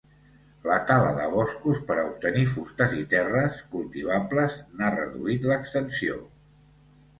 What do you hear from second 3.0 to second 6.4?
i terres cultivables n'ha reduït l'extensió.